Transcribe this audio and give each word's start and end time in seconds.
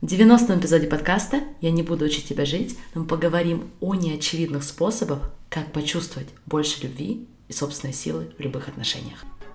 В 0.00 0.06
90-м 0.06 0.60
эпизоде 0.60 0.86
подкаста 0.86 1.42
«Я 1.60 1.72
не 1.72 1.82
буду 1.82 2.04
учить 2.04 2.28
тебя 2.28 2.44
жить», 2.44 2.78
мы 2.94 3.04
поговорим 3.04 3.64
о 3.80 3.96
неочевидных 3.96 4.62
способах, 4.62 5.32
как 5.50 5.72
почувствовать 5.72 6.28
больше 6.46 6.84
любви 6.84 7.26
и 7.48 7.52
собственной 7.52 7.92
силы 7.92 8.30
в 8.38 8.40
любых 8.40 8.68
отношениях. 8.68 9.24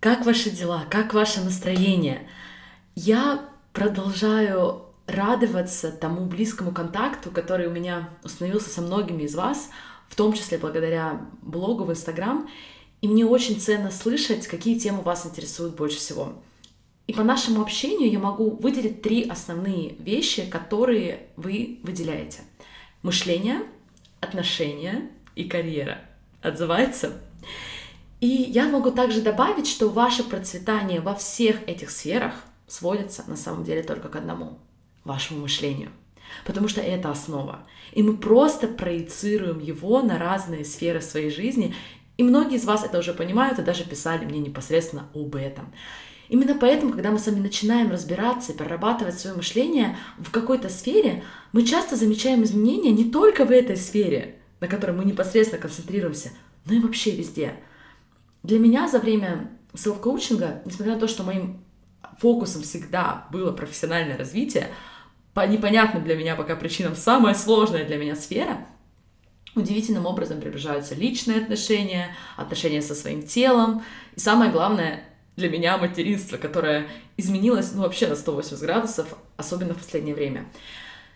Как 0.00 0.24
ваши 0.24 0.48
дела? 0.48 0.86
Как 0.88 1.12
ваше 1.12 1.42
настроение? 1.42 2.26
Я 2.94 3.46
продолжаю 3.74 4.86
радоваться 5.06 5.92
тому 5.92 6.24
близкому 6.24 6.72
контакту, 6.72 7.30
который 7.30 7.66
у 7.66 7.70
меня 7.70 8.08
установился 8.24 8.70
со 8.70 8.80
многими 8.80 9.24
из 9.24 9.34
вас, 9.34 9.68
в 10.08 10.16
том 10.16 10.32
числе 10.32 10.56
благодаря 10.56 11.20
блогу 11.42 11.84
в 11.84 11.90
Инстаграм. 11.90 12.48
И 13.02 13.08
мне 13.08 13.26
очень 13.26 13.60
ценно 13.60 13.90
слышать, 13.90 14.46
какие 14.46 14.78
темы 14.78 15.02
вас 15.02 15.26
интересуют 15.26 15.76
больше 15.76 15.98
всего. 15.98 16.32
И 17.06 17.12
по 17.12 17.22
нашему 17.22 17.60
общению 17.60 18.10
я 18.10 18.20
могу 18.20 18.56
выделить 18.56 19.02
три 19.02 19.28
основные 19.28 19.96
вещи, 19.96 20.48
которые 20.48 21.26
вы 21.36 21.78
выделяете. 21.82 22.40
Мышление, 23.02 23.64
отношения 24.20 25.10
и 25.36 25.44
карьера. 25.44 25.98
Отзывается? 26.40 27.20
И 28.20 28.26
я 28.26 28.68
могу 28.68 28.90
также 28.90 29.22
добавить, 29.22 29.66
что 29.66 29.88
ваше 29.88 30.22
процветание 30.22 31.00
во 31.00 31.14
всех 31.14 31.66
этих 31.66 31.90
сферах 31.90 32.34
сводится 32.66 33.24
на 33.26 33.36
самом 33.36 33.64
деле 33.64 33.82
только 33.82 34.08
к 34.08 34.16
одному— 34.16 34.58
вашему 35.04 35.40
мышлению. 35.40 35.90
Потому 36.44 36.68
что 36.68 36.82
это 36.82 37.10
основа. 37.10 37.66
И 37.92 38.02
мы 38.02 38.16
просто 38.16 38.68
проецируем 38.68 39.58
его 39.58 40.02
на 40.02 40.18
разные 40.18 40.64
сферы 40.66 41.00
своей 41.00 41.30
жизни. 41.30 41.74
И 42.18 42.22
многие 42.22 42.56
из 42.56 42.64
вас 42.66 42.84
это 42.84 42.98
уже 42.98 43.14
понимают 43.14 43.58
и 43.58 43.62
даже 43.62 43.84
писали 43.84 44.26
мне 44.26 44.38
непосредственно 44.38 45.08
об 45.14 45.34
этом. 45.34 45.72
Именно 46.28 46.56
поэтому, 46.60 46.92
когда 46.92 47.10
мы 47.10 47.18
с 47.18 47.26
вами 47.26 47.40
начинаем 47.40 47.90
разбираться 47.90 48.52
и 48.52 48.56
прорабатывать 48.56 49.18
свое 49.18 49.34
мышление 49.34 49.96
в 50.18 50.30
какой-то 50.30 50.68
сфере, 50.68 51.24
мы 51.52 51.64
часто 51.64 51.96
замечаем 51.96 52.44
изменения 52.44 52.92
не 52.92 53.10
только 53.10 53.44
в 53.46 53.50
этой 53.50 53.76
сфере, 53.76 54.36
на 54.60 54.68
которой 54.68 54.92
мы 54.92 55.04
непосредственно 55.04 55.60
концентрируемся, 55.60 56.30
но 56.66 56.74
и 56.74 56.80
вообще 56.80 57.12
везде– 57.12 57.54
для 58.42 58.58
меня 58.58 58.88
за 58.88 58.98
время 58.98 59.50
селф-коучинга, 59.74 60.62
несмотря 60.64 60.94
на 60.94 61.00
то, 61.00 61.08
что 61.08 61.22
моим 61.22 61.64
фокусом 62.18 62.62
всегда 62.62 63.26
было 63.30 63.52
профессиональное 63.52 64.16
развитие, 64.16 64.68
по 65.34 65.46
непонятным 65.46 66.04
для 66.04 66.16
меня 66.16 66.34
пока 66.36 66.56
причинам 66.56 66.96
самая 66.96 67.34
сложная 67.34 67.84
для 67.84 67.96
меня 67.96 68.16
сфера, 68.16 68.66
удивительным 69.54 70.06
образом 70.06 70.40
приближаются 70.40 70.94
личные 70.94 71.38
отношения, 71.38 72.14
отношения 72.36 72.82
со 72.82 72.94
своим 72.94 73.22
телом, 73.22 73.82
и 74.16 74.20
самое 74.20 74.50
главное 74.50 75.04
для 75.36 75.48
меня 75.48 75.78
материнство, 75.78 76.36
которое 76.36 76.88
изменилось 77.16 77.72
ну, 77.72 77.82
вообще 77.82 78.08
на 78.08 78.16
180 78.16 78.60
градусов, 78.60 79.08
особенно 79.36 79.74
в 79.74 79.78
последнее 79.78 80.14
время. 80.14 80.46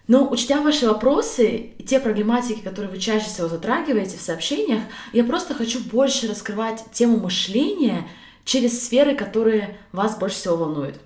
Но 0.07 0.29
учтя 0.31 0.61
ваши 0.61 0.87
вопросы 0.87 1.73
и 1.79 1.83
те 1.83 1.99
проблематики, 1.99 2.61
которые 2.61 2.91
вы 2.91 2.99
чаще 2.99 3.27
всего 3.27 3.49
затрагиваете 3.49 4.19
в 4.19 4.21
сообщениях, 4.21 4.83
я 5.13 5.25
просто 5.25 5.55
хочу 5.55 5.81
больше 5.81 6.29
раскрывать 6.29 6.85
тему 6.93 7.19
мышления 7.19 8.07
через 8.45 8.85
сферы, 8.85 9.15
которые 9.15 9.79
вас 9.93 10.19
больше 10.19 10.37
всего 10.37 10.57
волнуют. 10.57 11.01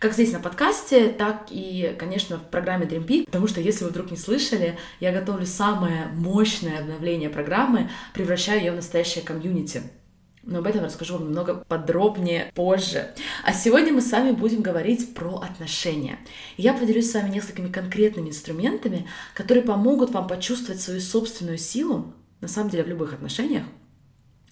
Как 0.00 0.14
здесь 0.14 0.32
на 0.32 0.40
подкасте, 0.40 1.08
так 1.10 1.48
и, 1.50 1.94
конечно, 1.98 2.38
в 2.38 2.50
программе 2.50 2.86
Dream 2.86 3.06
Peak, 3.06 3.26
потому 3.26 3.46
что, 3.46 3.60
если 3.60 3.84
вы 3.84 3.90
вдруг 3.90 4.10
не 4.10 4.16
слышали, 4.16 4.78
я 4.98 5.12
готовлю 5.12 5.46
самое 5.46 6.06
мощное 6.14 6.80
обновление 6.80 7.28
программы, 7.28 7.90
превращаю 8.14 8.60
ее 8.60 8.72
в 8.72 8.76
настоящее 8.76 9.22
комьюнити— 9.22 9.82
но 10.42 10.58
об 10.58 10.66
этом 10.66 10.84
расскажу 10.84 11.14
вам 11.14 11.28
немного 11.28 11.64
подробнее 11.68 12.50
позже. 12.54 13.14
А 13.44 13.52
сегодня 13.52 13.92
мы 13.92 14.00
с 14.00 14.10
вами 14.10 14.32
будем 14.32 14.62
говорить 14.62 15.14
про 15.14 15.36
отношения. 15.36 16.18
Я 16.56 16.72
поделюсь 16.72 17.10
с 17.10 17.14
вами 17.14 17.30
несколькими 17.30 17.70
конкретными 17.70 18.30
инструментами, 18.30 19.06
которые 19.34 19.62
помогут 19.62 20.10
вам 20.10 20.26
почувствовать 20.26 20.80
свою 20.80 21.00
собственную 21.00 21.58
силу, 21.58 22.14
на 22.40 22.48
самом 22.48 22.70
деле 22.70 22.84
в 22.84 22.88
любых 22.88 23.12
отношениях, 23.12 23.64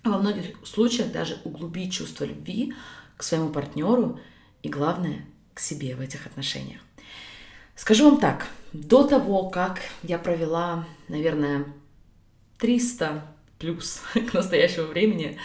а 0.02 0.10
во 0.10 0.18
многих 0.18 0.54
случаях 0.66 1.10
даже 1.10 1.38
углубить 1.44 1.92
чувство 1.92 2.24
любви 2.24 2.74
к 3.16 3.22
своему 3.22 3.48
партнеру 3.48 4.20
и, 4.62 4.68
главное, 4.68 5.24
к 5.54 5.60
себе 5.60 5.96
в 5.96 6.00
этих 6.00 6.26
отношениях. 6.26 6.80
Скажу 7.74 8.10
вам 8.10 8.20
так, 8.20 8.46
до 8.72 9.04
того, 9.04 9.48
как 9.48 9.80
я 10.02 10.18
провела, 10.18 10.86
наверное, 11.08 11.64
300 12.58 13.24
плюс 13.58 14.02
к 14.14 14.34
настоящему 14.34 14.86
времени 14.86 15.38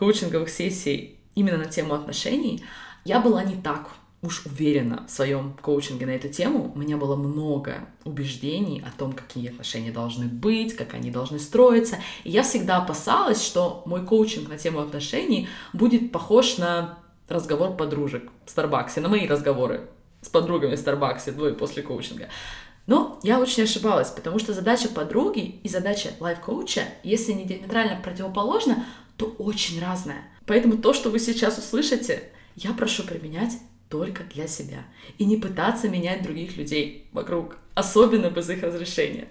коучинговых 0.00 0.48
сессий 0.48 1.18
именно 1.34 1.58
на 1.58 1.66
тему 1.66 1.92
отношений, 1.92 2.64
я 3.04 3.20
была 3.20 3.44
не 3.44 3.56
так 3.56 3.90
уж 4.22 4.46
уверена 4.46 5.04
в 5.06 5.10
своем 5.10 5.54
коучинге 5.60 6.06
на 6.06 6.10
эту 6.10 6.30
тему. 6.30 6.72
У 6.74 6.78
меня 6.78 6.96
было 6.96 7.16
много 7.16 7.86
убеждений 8.04 8.82
о 8.86 8.98
том, 8.98 9.12
какие 9.12 9.50
отношения 9.50 9.92
должны 9.92 10.24
быть, 10.24 10.74
как 10.74 10.94
они 10.94 11.10
должны 11.10 11.38
строиться. 11.38 11.96
И 12.24 12.30
я 12.30 12.42
всегда 12.42 12.78
опасалась, 12.78 13.44
что 13.44 13.82
мой 13.84 14.02
коучинг 14.04 14.48
на 14.48 14.56
тему 14.56 14.80
отношений 14.80 15.48
будет 15.74 16.12
похож 16.12 16.56
на 16.56 16.98
разговор 17.28 17.76
подружек 17.76 18.30
в 18.46 18.50
Старбаксе, 18.50 19.02
на 19.02 19.10
мои 19.10 19.26
разговоры 19.26 19.88
с 20.22 20.30
подругами 20.30 20.76
в 20.76 20.78
Старбаксе 20.78 21.32
до 21.32 21.50
и 21.50 21.52
после 21.52 21.82
коучинга. 21.82 22.28
Но 22.86 23.20
я 23.22 23.38
очень 23.38 23.64
ошибалась, 23.64 24.08
потому 24.08 24.38
что 24.38 24.54
задача 24.54 24.88
подруги 24.88 25.60
и 25.62 25.68
задача 25.68 26.08
лайф-коуча, 26.18 26.84
если 27.02 27.32
не 27.32 27.44
диаметрально 27.44 28.00
противоположна, 28.02 28.84
то 29.20 29.26
очень 29.38 29.78
разное. 29.82 30.24
Поэтому 30.46 30.78
то, 30.78 30.94
что 30.94 31.10
вы 31.10 31.18
сейчас 31.18 31.58
услышите, 31.58 32.30
я 32.56 32.72
прошу 32.72 33.02
применять 33.02 33.58
только 33.90 34.24
для 34.24 34.48
себя. 34.48 34.86
И 35.18 35.26
не 35.26 35.36
пытаться 35.36 35.90
менять 35.90 36.22
других 36.22 36.56
людей 36.56 37.06
вокруг, 37.12 37.58
особенно 37.74 38.30
без 38.30 38.48
их 38.48 38.62
разрешения. 38.62 39.28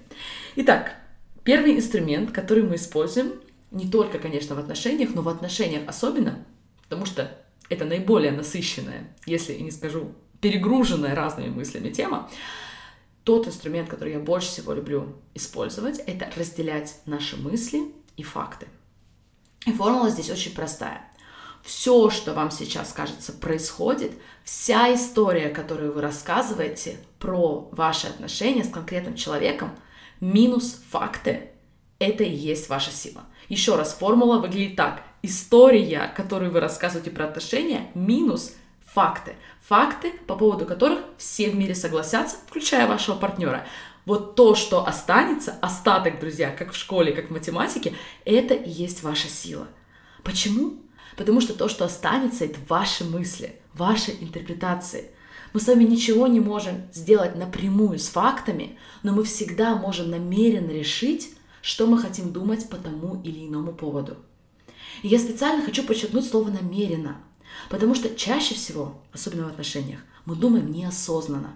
Итак, 0.58 0.96
первый 1.44 1.76
инструмент, 1.76 2.32
который 2.32 2.62
мы 2.62 2.76
используем, 2.76 3.42
не 3.72 3.90
только, 3.90 4.20
конечно, 4.20 4.54
в 4.54 4.60
отношениях, 4.60 5.16
но 5.16 5.24
в 5.24 5.30
отношениях 5.30 5.82
особенно, 5.88 6.46
потому 6.84 7.08
что 7.08 7.36
это 7.68 7.84
наиболее 7.84 8.32
насыщенная, 8.32 9.08
если 9.26 9.56
не 9.56 9.72
скажу 9.72 10.14
перегруженная 10.40 11.16
разными 11.16 11.50
мыслями 11.50 11.90
тема, 11.90 12.30
тот 13.24 13.48
инструмент, 13.48 13.90
который 13.90 14.14
я 14.14 14.20
больше 14.20 14.50
всего 14.50 14.72
люблю 14.74 15.16
использовать, 15.34 15.98
это 15.98 16.32
разделять 16.38 17.00
наши 17.08 17.38
мысли 17.38 17.92
и 18.18 18.22
факты. 18.22 18.68
И 19.66 19.74
формула 19.74 20.09
здесь 20.09 20.30
очень 20.30 20.53
простая. 20.53 21.02
Все, 21.64 22.09
что 22.09 22.34
вам 22.34 22.52
сейчас, 22.52 22.94
кажется, 22.94 23.34
происходит, 23.34 24.14
вся 24.44 24.94
история, 24.94 25.50
которую 25.50 25.94
вы 25.94 26.02
рассказываете 26.02 26.97
про 27.20 27.68
ваши 27.72 28.08
отношения 28.08 28.64
с 28.64 28.70
конкретным 28.70 29.16
человеком, 29.16 29.72
минус 30.22 30.81
факты, 30.90 31.52
это 32.00 32.24
и 32.24 32.31
есть 32.31 32.70
ваша 32.70 32.92
сила. 32.92 33.24
Еще 33.50 33.75
раз, 33.75 33.94
формула 33.94 34.40
выглядит 34.40 34.78
так. 34.78 35.03
История, 35.22 36.12
которую 36.16 36.52
вы 36.52 36.62
рассказываете 36.62 37.12
про 37.12 37.26
отношения, 37.26 37.91
минус 37.94 38.53
факты. 38.86 39.36
Факты, 39.68 40.14
по 40.26 40.36
поводу 40.36 40.66
которых 40.66 41.00
все 41.18 41.50
в 41.50 41.56
мире 41.56 41.76
согласятся, 41.76 42.38
включая 42.47 42.88
вашего 42.88 43.16
партнера. 43.16 43.68
Вот 44.09 44.34
то, 44.34 44.56
что 44.56 44.88
останется, 44.88 45.53
остаток, 45.61 46.20
друзья, 46.20 46.50
как 46.50 46.72
в 46.72 46.76
школе, 46.76 47.11
как 47.11 47.28
в 47.28 47.32
математике, 47.32 47.94
это 48.26 48.56
и 48.56 48.67
есть 48.67 49.03
ваша 49.03 49.28
сила. 49.28 49.67
Почему? 50.23 50.78
Потому 51.16 51.41
что 51.41 51.53
то, 51.53 51.70
что 51.70 51.85
останется, 51.85 52.46
это 52.46 52.58
ваши 52.67 53.06
мысли, 53.06 53.61
ваши 53.76 54.09
интерпретации. 54.20 55.11
Мы 55.53 55.59
с 55.59 55.67
вами 55.67 55.84
ничего 55.84 56.26
не 56.26 56.40
можем 56.40 56.88
сделать 56.91 57.35
напрямую 57.35 58.00
с 58.00 58.08
фактами, 58.08 58.79
но 59.03 59.14
мы 59.14 59.23
всегда 59.23 59.76
можем 59.76 60.09
намеренно 60.09 60.72
решить, 60.72 61.35
что 61.61 61.85
мы 61.85 62.00
хотим 62.00 62.34
думать 62.34 62.67
по 62.67 62.78
тому 62.78 63.22
или 63.22 63.46
иному 63.46 63.73
поводу. 63.73 64.17
И 65.03 65.08
я 65.08 65.20
специально 65.20 65.64
хочу 65.64 65.84
подчеркнуть 65.84 66.28
слово 66.28 66.50
«намеренно», 66.50 67.17
потому 67.70 67.94
что 67.94 68.16
чаще 68.16 68.56
всего, 68.56 69.03
особенно 69.14 69.44
в 69.44 69.50
отношениях, 69.50 70.00
мы 70.26 70.35
думаем 70.35 70.72
неосознанно 70.72 71.52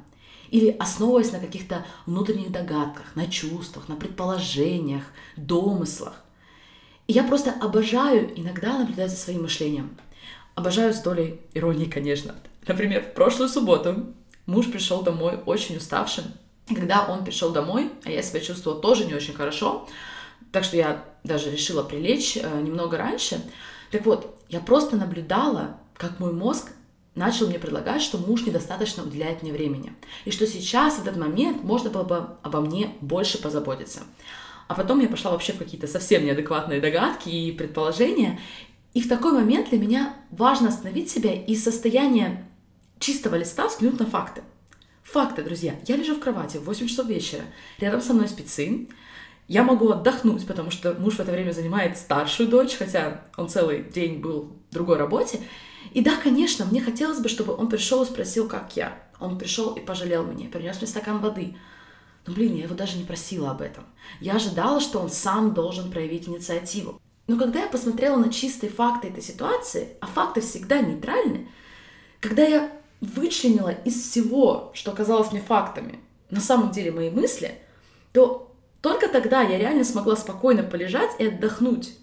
или 0.54 0.76
основываясь 0.80 1.32
на 1.32 1.40
каких-то 1.40 1.86
внутренних 2.06 2.52
догадках, 2.52 3.16
на 3.16 3.28
чувствах, 3.28 3.90
на 3.90 3.96
предположениях, 3.96 5.04
домыслах. 5.36 6.22
И 7.08 7.14
я 7.14 7.24
просто 7.24 7.54
обожаю 7.60 8.32
иногда 8.40 8.78
наблюдать 8.78 9.12
за 9.12 9.18
своим 9.18 9.42
мышлением. 9.42 9.98
Обожаю 10.56 10.94
с 10.94 11.02
долей 11.02 11.42
иронии, 11.54 11.86
конечно. 11.86 12.36
Например, 12.68 13.04
в 13.04 13.14
прошлую 13.14 13.50
субботу 13.50 14.14
муж 14.46 14.72
пришел 14.72 15.02
домой 15.02 15.40
очень 15.46 15.76
уставшим 15.76 16.26
когда 16.68 17.06
он 17.06 17.24
пришел 17.24 17.52
домой, 17.52 17.92
а 18.06 18.10
я 18.10 18.22
себя 18.22 18.40
чувствовала 18.40 18.82
тоже 18.82 19.06
не 19.06 19.14
очень 19.14 19.34
хорошо, 19.34 19.88
так 20.52 20.64
что 20.64 20.78
я 20.78 21.04
даже 21.24 21.52
решила 21.52 21.84
прилечь 21.84 22.38
э, 22.38 22.62
немного 22.62 22.98
раньше. 22.98 23.42
Так 23.92 24.06
вот, 24.06 24.40
я 24.50 24.60
просто 24.60 24.96
наблюдала, 24.96 25.78
как 25.96 26.20
мой 26.20 26.32
мозг 26.32 26.72
начал 27.16 27.48
мне 27.48 27.60
предлагать, 27.60 28.02
что 28.02 28.18
муж 28.18 28.46
недостаточно 28.46 29.04
уделяет 29.04 29.44
мне 29.44 29.52
времени. 29.52 29.94
И 30.26 30.32
что 30.32 30.48
сейчас, 30.48 30.96
в 30.96 31.02
этот 31.02 31.18
момент, 31.18 31.64
можно 31.64 31.90
было 31.90 32.04
бы 32.04 32.28
обо 32.42 32.62
мне 32.62 32.92
больше 33.02 33.42
позаботиться. 33.42 34.02
А 34.68 34.76
потом 34.76 35.00
я 35.00 35.08
пошла 35.08 35.32
вообще 35.32 35.54
в 35.54 35.58
какие-то 35.58 35.88
совсем 35.88 36.26
неадекватные 36.26 36.82
догадки 36.82 37.30
и 37.30 37.52
предположения. 37.52 38.40
И 38.94 39.02
в 39.02 39.10
такой 39.10 39.34
момент 39.34 39.70
для 39.70 39.80
меня 39.80 40.16
важно 40.32 40.70
остановить 40.70 41.10
себя 41.10 41.34
и 41.34 41.56
состояние 41.56 42.48
чистого 43.00 43.36
листа 43.36 43.68
взглянуть 43.68 44.00
на 44.00 44.06
факты. 44.06 44.42
Факты, 45.04 45.44
друзья. 45.44 45.76
Я 45.86 45.98
лежу 45.98 46.16
в 46.16 46.20
кровати 46.20 46.58
в 46.58 46.64
8 46.64 46.88
часов 46.88 47.08
вечера, 47.08 47.44
рядом 47.78 48.02
со 48.02 48.14
мной 48.14 48.28
спит 48.28 48.50
сын. 48.50 48.88
Я 49.48 49.64
могу 49.64 49.90
отдохнуть, 49.92 50.48
потому 50.48 50.72
что 50.72 50.94
муж 50.94 51.16
в 51.16 51.20
это 51.20 51.32
время 51.32 51.52
занимает 51.52 51.98
старшую 51.98 52.48
дочь, 52.48 52.76
хотя 52.76 53.26
он 53.36 53.50
целый 53.50 53.84
день 53.84 54.20
был 54.20 54.56
в 54.70 54.74
другой 54.74 54.98
работе. 54.98 55.42
И 55.92 56.02
да, 56.02 56.16
конечно, 56.16 56.66
мне 56.66 56.82
хотелось 56.82 57.20
бы, 57.20 57.30
чтобы 57.30 57.56
он 57.56 57.70
пришел 57.70 58.04
и 58.04 58.06
спросил, 58.06 58.48
как 58.48 58.76
я. 58.76 58.98
Он 59.20 59.38
пришел 59.38 59.74
и 59.74 59.80
пожалел 59.80 60.26
меня, 60.26 60.50
принес 60.50 60.78
мне 60.78 60.88
стакан 60.88 61.20
воды. 61.20 61.56
Но, 62.26 62.34
блин, 62.34 62.56
я 62.56 62.64
его 62.64 62.76
даже 62.76 62.98
не 62.98 63.04
просила 63.04 63.52
об 63.52 63.62
этом. 63.62 63.84
Я 64.20 64.36
ожидала, 64.36 64.80
что 64.80 65.00
он 65.00 65.10
сам 65.10 65.54
должен 65.54 65.92
проявить 65.92 66.28
инициативу. 66.28 67.02
Но 67.28 67.38
когда 67.38 67.62
я 67.62 67.68
посмотрела 67.68 68.18
на 68.18 68.32
чистые 68.32 68.70
факты 68.70 69.08
этой 69.08 69.24
ситуации, 69.24 69.90
а 70.02 70.08
факты 70.08 70.42
всегда 70.42 70.82
нейтральны, 70.82 71.48
когда 72.20 72.44
я 72.44 72.72
вычленила 73.02 73.70
из 73.70 74.02
всего, 74.02 74.72
что 74.74 74.92
казалось 74.92 75.32
мне 75.32 75.42
фактами, 75.42 76.00
на 76.30 76.40
самом 76.40 76.72
деле 76.72 76.92
мои 76.92 77.10
мысли, 77.10 77.60
то 78.12 78.56
только 78.82 79.08
тогда 79.08 79.42
я 79.42 79.58
реально 79.58 79.84
смогла 79.84 80.16
спокойно 80.16 80.64
полежать 80.64 81.12
и 81.20 81.28
отдохнуть, 81.28 81.96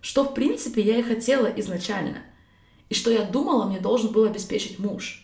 что 0.00 0.24
в 0.24 0.34
принципе 0.34 0.82
я 0.82 0.98
и 0.98 1.02
хотела 1.02 1.46
изначально, 1.46 2.18
и 2.88 2.94
что 2.94 3.10
я 3.10 3.22
думала 3.24 3.66
мне 3.66 3.80
должен 3.80 4.12
был 4.12 4.24
обеспечить 4.24 4.78
муж. 4.78 5.22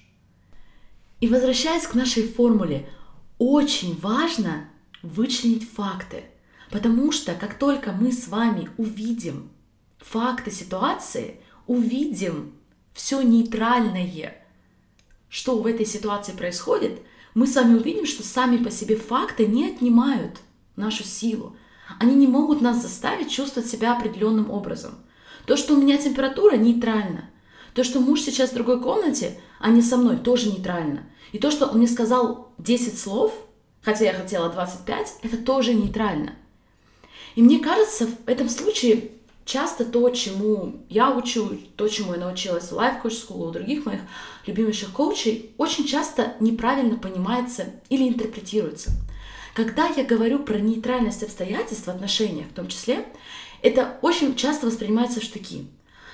И 1.21 1.29
возвращаясь 1.29 1.87
к 1.87 1.95
нашей 1.95 2.27
формуле, 2.27 2.89
очень 3.39 3.99
важно 4.01 4.69
вычленить 5.03 5.69
факты, 5.69 6.25
потому 6.71 7.13
что 7.13 7.35
как 7.35 7.59
только 7.59 7.93
мы 7.93 8.13
с 8.13 8.29
вами 8.29 8.71
увидим 8.77 9.51
факты 9.99 10.51
ситуации, 10.51 11.41
увидим 11.67 12.53
все 12.93 13.23
нейтральное, 13.23 14.37
что 15.29 15.59
в 15.59 15.67
этой 15.67 15.87
ситуации 15.87 16.33
происходит, 16.33 17.01
мы 17.35 17.47
с 17.47 17.55
вами 17.55 17.77
увидим, 17.79 18.05
что 18.05 18.23
сами 18.23 18.63
по 18.63 18.71
себе 18.71 18.97
факты 18.97 19.47
не 19.47 19.69
отнимают 19.71 20.39
нашу 20.77 21.05
силу. 21.05 21.57
Они 21.99 22.15
не 22.15 22.27
могут 22.27 22.61
нас 22.61 22.83
заставить 22.83 23.31
чувствовать 23.31 23.69
себя 23.69 23.97
определенным 23.97 24.51
образом. 24.51 24.97
То, 25.47 25.57
что 25.57 25.75
у 25.75 25.81
меня 25.81 25.97
температура, 25.99 26.57
нейтрально. 26.57 27.31
То, 27.75 27.85
что 27.85 28.01
муж 28.01 28.21
сейчас 28.21 28.51
в 28.51 28.55
другой 28.55 28.81
комнате, 28.81 29.41
а 29.59 29.71
не 29.71 29.83
со 29.83 29.97
мной, 29.97 30.19
тоже 30.19 30.51
нейтрально. 30.51 31.05
И 31.33 31.39
то, 31.39 31.51
что 31.51 31.67
он 31.67 31.79
мне 31.79 31.87
сказал 31.87 32.53
10 32.59 32.99
слов, 32.99 33.33
хотя 33.81 34.05
я 34.05 34.13
хотела 34.13 34.51
25, 34.51 35.15
это 35.23 35.37
тоже 35.39 35.75
нейтрально. 35.75 36.35
И 37.35 37.43
мне 37.43 37.59
кажется, 37.59 38.07
в 38.07 38.29
этом 38.29 38.49
случае 38.49 39.13
часто 39.45 39.85
то, 39.85 40.09
чему 40.11 40.85
я 40.89 41.11
учу, 41.11 41.59
то, 41.77 41.89
чему 41.89 42.13
я 42.13 42.21
научилась 42.21 42.71
в 42.71 42.79
Life 42.79 43.03
Coach 43.03 43.27
School, 43.27 43.49
у 43.49 43.51
других 43.51 43.87
моих 43.87 44.01
любимейших 44.47 44.93
коучей, 44.93 45.55
очень 45.57 45.87
часто 45.87 46.35
неправильно 46.41 46.97
понимается 46.97 47.67
или 47.89 48.07
интерпретируется. 48.07 48.91
Когда 49.55 49.87
я 49.89 50.05
говорю 50.05 50.41
про 50.41 50.59
нейтральность 50.59 51.23
обстоятельств 51.23 51.87
в 51.87 51.91
отношениях 51.91 52.49
в 52.49 52.55
том 52.55 52.69
числе, 52.69 53.07
это 53.61 53.99
очень 54.03 54.35
часто 54.37 54.67
воспринимается 54.67 55.21
в 55.21 55.25
штыки. 55.25 55.67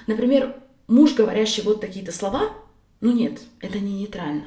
Например, 0.07 0.57
муж, 0.89 1.15
говорящий 1.15 1.63
вот 1.63 1.81
такие-то 1.81 2.11
слова, 2.11 2.51
ну 3.01 3.13
нет, 3.13 3.41
это 3.61 3.79
не 3.79 3.93
нейтрально. 3.93 4.47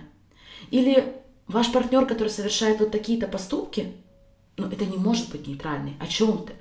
Или 0.70 1.16
ваш 1.48 1.72
партнер, 1.72 2.06
который 2.06 2.28
совершает 2.28 2.80
вот 2.80 2.92
такие-то 2.92 3.28
поступки, 3.28 3.94
ну 4.58 4.68
это 4.68 4.86
не 4.86 4.98
может 4.98 5.30
быть 5.30 5.48
нейтральный. 5.48 5.96
О 6.00 6.08
чем 6.08 6.46
ты? 6.46 6.54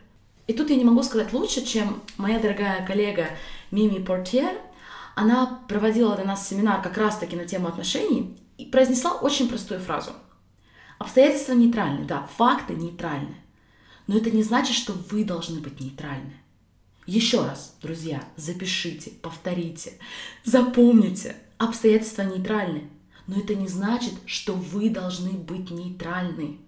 И 0.47 0.53
тут 0.53 0.71
я 0.71 0.77
не 0.77 0.85
могу 0.85 1.03
сказать 1.03 1.33
лучше, 1.33 1.65
чем 1.65 2.03
моя 2.17 2.39
дорогая 2.39 2.85
коллега 2.87 3.29
Мими 3.71 4.03
Портьер. 4.03 4.57
Она 5.15 5.61
проводила 5.69 6.17
для 6.17 6.25
нас 6.25 6.49
семинар 6.49 6.83
как 6.83 6.97
раз-таки 6.97 7.37
на 7.37 7.45
тему 7.45 7.69
отношений 7.69 8.37
и 8.59 8.65
произнесла 8.65 9.13
очень 9.13 9.49
простую 9.49 9.81
фразу. 9.81 10.11
Обстоятельства 10.99 11.53
нейтральны, 11.53 12.05
да, 12.05 12.29
факты 12.37 12.75
нейтральны. 12.75 13.37
Но 14.07 14.17
это 14.17 14.31
не 14.31 14.43
значит, 14.43 14.77
что 14.77 14.93
вы 15.11 15.25
должны 15.25 15.61
быть 15.61 15.81
нейтральны. 15.81 16.35
Еще 17.07 17.41
раз, 17.41 17.77
друзья, 17.83 18.23
запишите, 18.37 19.11
повторите, 19.23 19.95
запомните. 20.45 21.37
Обстоятельства 21.59 22.23
нейтральны, 22.23 22.89
но 23.27 23.39
это 23.39 23.55
не 23.55 23.69
значит, 23.69 24.15
что 24.25 24.55
вы 24.55 24.89
должны 24.89 25.33
быть 25.33 25.71
нейтральны. 25.71 26.59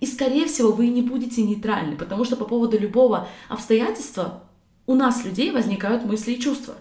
И, 0.00 0.06
скорее 0.06 0.46
всего, 0.46 0.72
вы 0.72 0.88
не 0.88 1.02
будете 1.02 1.42
нейтральны, 1.42 1.96
потому 1.96 2.24
что 2.24 2.36
по 2.36 2.44
поводу 2.44 2.78
любого 2.78 3.28
обстоятельства 3.48 4.44
у 4.86 4.94
нас, 4.94 5.24
людей, 5.24 5.52
возникают 5.52 6.04
мысли 6.04 6.32
и 6.32 6.40
чувства. 6.40 6.74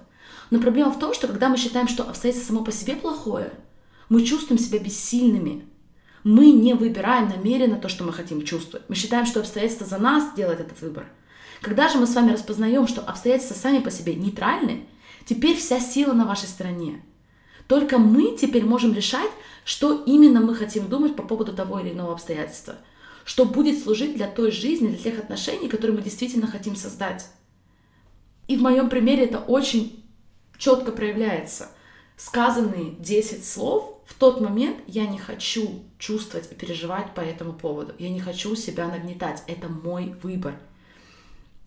Но 0.49 0.59
проблема 0.59 0.91
в 0.91 0.99
том, 0.99 1.13
что 1.13 1.27
когда 1.27 1.49
мы 1.49 1.57
считаем, 1.57 1.87
что 1.87 2.03
обстоятельство 2.03 2.53
само 2.53 2.63
по 2.63 2.71
себе 2.71 2.95
плохое, 2.95 3.51
мы 4.09 4.23
чувствуем 4.23 4.59
себя 4.59 4.79
бессильными. 4.79 5.65
Мы 6.23 6.51
не 6.51 6.73
выбираем 6.73 7.29
намеренно 7.29 7.77
то, 7.77 7.89
что 7.89 8.03
мы 8.03 8.13
хотим 8.13 8.43
чувствовать. 8.43 8.87
Мы 8.89 8.95
считаем, 8.95 9.25
что 9.25 9.41
обстоятельства 9.41 9.85
за 9.85 9.97
нас 9.97 10.33
делают 10.35 10.59
этот 10.59 10.81
выбор. 10.81 11.07
Когда 11.61 11.89
же 11.89 11.97
мы 11.97 12.07
с 12.07 12.15
вами 12.15 12.31
распознаем, 12.31 12.87
что 12.87 13.01
обстоятельства 13.01 13.55
сами 13.55 13.79
по 13.79 13.91
себе 13.91 14.15
нейтральны, 14.15 14.85
теперь 15.25 15.57
вся 15.57 15.79
сила 15.79 16.13
на 16.13 16.25
вашей 16.25 16.47
стороне. 16.47 17.03
Только 17.67 17.97
мы 17.97 18.37
теперь 18.37 18.65
можем 18.65 18.93
решать, 18.93 19.29
что 19.65 20.03
именно 20.05 20.39
мы 20.39 20.55
хотим 20.55 20.87
думать 20.87 21.15
по 21.15 21.23
поводу 21.23 21.53
того 21.53 21.79
или 21.79 21.91
иного 21.91 22.13
обстоятельства– 22.13 22.75
что 23.27 23.43
будет 23.43 23.83
служить 23.83 24.15
для 24.15 24.27
той 24.27 24.51
жизни, 24.51 24.87
для 24.87 24.97
тех 24.97 25.19
отношений, 25.19 25.67
которые 25.67 25.97
мы 25.97 26.01
действительно 26.01 26.47
хотим 26.47 26.77
создать. 26.77 27.27
И 28.47 28.55
в 28.55 28.61
моем 28.61 28.89
примере 28.89 29.25
это 29.25 29.39
очень 29.39 30.05
четко 30.57 30.93
проявляется. 30.93 31.67
Сказанные 32.15 32.91
10 32.99 33.45
слов, 33.45 34.01
в 34.05 34.13
тот 34.13 34.39
момент 34.39 34.77
я 34.87 35.05
не 35.05 35.19
хочу 35.19 35.83
чувствовать 35.99 36.49
и 36.53 36.55
переживать 36.55 37.13
по 37.13 37.19
этому 37.19 37.51
поводу. 37.51 37.93
Я 37.99 38.09
не 38.09 38.21
хочу 38.21 38.55
себя 38.55 38.87
нагнетать. 38.87 39.43
Это 39.45 39.67
мой 39.67 40.15
выбор. 40.23 40.55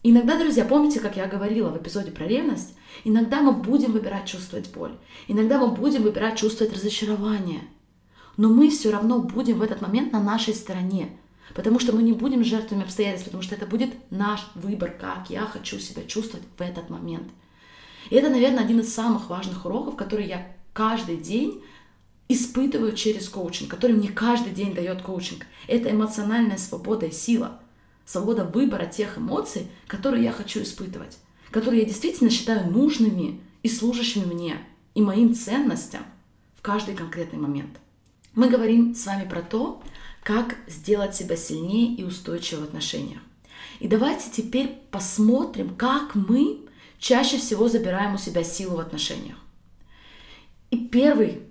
Иногда, 0.02 0.38
друзья, 0.38 0.64
помните, 0.64 0.98
как 0.98 1.16
я 1.16 1.26
говорила 1.26 1.68
в 1.68 1.76
эпизоде 1.76 2.10
про 2.10 2.26
ревность? 2.26 2.74
Иногда 3.04 3.42
мы 3.42 3.52
будем 3.52 3.92
выбирать 3.92 4.26
чувствовать 4.26 4.72
боль. 4.72 4.92
Иногда 5.28 5.58
мы 5.58 5.68
будем 5.74 6.02
выбирать 6.02 6.38
чувствовать 6.38 6.74
разочарование. 6.74 7.60
Но 8.38 8.48
мы 8.48 8.70
все 8.70 8.90
равно 8.90 9.18
будем 9.18 9.58
в 9.58 9.62
этот 9.62 9.82
момент 9.82 10.12
на 10.12 10.22
нашей 10.22 10.54
стороне. 10.54 11.10
Потому 11.54 11.78
что 11.78 11.92
мы 11.92 12.02
не 12.02 12.12
будем 12.12 12.44
жертвами 12.44 12.84
обстоятельств, 12.84 13.26
потому 13.26 13.42
что 13.42 13.54
это 13.54 13.66
будет 13.66 13.90
наш 14.10 14.46
выбор, 14.54 14.90
как 14.90 15.28
я 15.28 15.42
хочу 15.42 15.78
себя 15.78 16.04
чувствовать 16.04 16.46
в 16.56 16.60
этот 16.62 16.88
момент. 16.88 17.28
И 18.08 18.14
это, 18.14 18.30
наверное, 18.30 18.64
один 18.64 18.80
из 18.80 18.94
самых 18.94 19.28
важных 19.28 19.66
уроков, 19.66 19.96
который 19.96 20.26
я 20.26 20.46
каждый 20.72 21.18
день 21.18 21.62
испытываю 22.28 22.92
через 22.92 23.28
коучинг, 23.28 23.68
который 23.68 23.96
мне 23.96 24.08
каждый 24.08 24.52
день 24.52 24.74
дает 24.74 25.02
коучинг. 25.02 25.44
Это 25.66 25.90
эмоциональная 25.90 26.56
свобода 26.56 27.06
и 27.06 27.12
сила. 27.12 27.60
Свобода 28.10 28.44
выбора 28.44 28.86
тех 28.86 29.18
эмоций, 29.18 29.68
которые 29.86 30.24
я 30.24 30.32
хочу 30.32 30.62
испытывать, 30.62 31.18
которые 31.52 31.82
я 31.82 31.86
действительно 31.86 32.28
считаю 32.28 32.68
нужными 32.68 33.40
и 33.62 33.68
служащими 33.68 34.24
мне 34.24 34.58
и 34.96 35.00
моим 35.00 35.32
ценностям 35.32 36.02
в 36.56 36.60
каждый 36.60 36.96
конкретный 36.96 37.38
момент. 37.38 37.78
Мы 38.34 38.48
говорим 38.48 38.96
с 38.96 39.06
вами 39.06 39.28
про 39.28 39.42
то, 39.42 39.80
как 40.24 40.56
сделать 40.66 41.14
себя 41.14 41.36
сильнее 41.36 41.94
и 41.94 42.02
устойчивее 42.02 42.62
в 42.62 42.64
отношениях. 42.64 43.20
И 43.78 43.86
давайте 43.86 44.28
теперь 44.28 44.80
посмотрим, 44.90 45.76
как 45.76 46.16
мы 46.16 46.66
чаще 46.98 47.38
всего 47.38 47.68
забираем 47.68 48.16
у 48.16 48.18
себя 48.18 48.42
силу 48.42 48.78
в 48.78 48.80
отношениях. 48.80 49.36
И 50.72 50.78
первый 50.78 51.42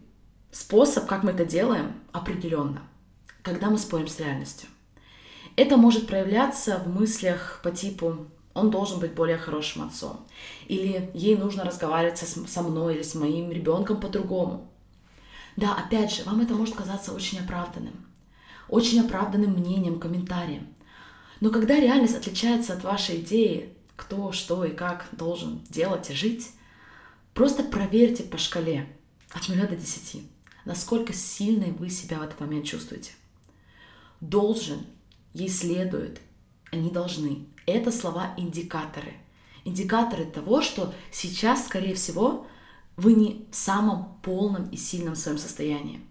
способ, 0.52 1.06
как 1.06 1.24
мы 1.24 1.32
это 1.32 1.46
делаем, 1.46 1.94
определенно, 2.12 2.82
когда 3.44 3.70
мы 3.70 3.78
спорим 3.78 4.10
с 4.10 4.20
реальностью. 4.20 4.68
Это 5.60 5.76
может 5.76 6.08
проявляться 6.08 6.78
в 6.78 6.88
мыслях 6.88 7.60
по 7.62 7.70
типу 7.70 8.28
«он 8.54 8.72
должен 8.72 9.02
быть 9.02 9.14
более 9.14 9.38
хорошим 9.38 9.86
отцом» 9.86 10.26
или 10.68 11.12
«ей 11.14 11.36
нужно 11.36 11.66
разговаривать 11.66 12.18
со 12.18 12.62
мной 12.62 12.96
или 12.96 13.04
с 13.04 13.14
моим 13.14 13.52
ребенком 13.52 14.00
по-другому». 14.00 14.72
Да, 15.58 15.76
опять 15.76 16.14
же, 16.14 16.24
вам 16.24 16.40
это 16.40 16.54
может 16.54 16.76
казаться 16.76 17.12
очень 17.12 17.40
оправданным 17.40 18.06
очень 18.70 19.02
оправданным 19.02 19.52
мнением, 19.52 20.00
комментарием. 20.00 20.66
Но 21.42 21.50
когда 21.50 21.76
реальность 21.76 22.16
отличается 22.16 22.72
от 22.72 22.86
вашей 22.86 23.18
идеи, 23.18 23.74
кто, 23.98 24.32
что 24.32 24.64
и 24.64 24.72
как 24.72 25.08
должен 25.12 25.60
делать 25.70 26.10
и 26.10 26.14
жить, 26.14 26.52
просто 27.34 27.64
проверьте 27.64 28.24
по 28.24 28.38
шкале 28.38 28.88
от 29.32 29.50
0 29.50 29.58
до 29.68 29.76
10, 29.76 30.24
насколько 30.64 31.12
сильной 31.12 31.72
вы 31.72 31.90
себя 31.90 32.20
в 32.20 32.22
этот 32.22 32.40
момент 32.40 32.66
чувствуете. 32.66 33.12
должен, 34.22 34.86
ей 35.34 35.50
следует, 35.50 36.22
они 36.72 36.90
должны. 36.90 37.46
Это 37.66 37.92
слова-индикаторы. 37.92 39.14
Индикаторы 39.66 40.26
того, 40.26 40.62
что 40.62 40.94
сейчас, 41.12 41.66
скорее 41.66 41.96
всего, 41.96 42.48
вы 42.98 43.14
не 43.14 43.48
в 43.52 43.56
самом 43.56 44.20
полном 44.24 44.70
и 44.70 44.78
сильном 44.78 45.16
своем 45.16 45.38
состоянии. 45.38 46.02